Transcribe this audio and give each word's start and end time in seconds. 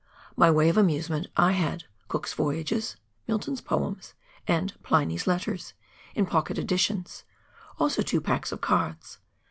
By 0.35 0.49
way 0.49 0.67
of 0.69 0.77
amusement 0.77 1.27
I 1.37 1.51
had" 1.51 1.83
Cook's 2.07 2.33
Voyages," 2.33 2.95
"Milton's 3.27 3.61
Poems," 3.61 4.15
and 4.47 4.73
"Pliny's 4.81 5.27
Letters" 5.27 5.75
in 6.15 6.25
pocket 6.25 6.57
editions, 6.57 7.23
also 7.77 8.01
two 8.01 8.19
packs 8.19 8.51
of 8.51 8.61
cards. 8.61 9.19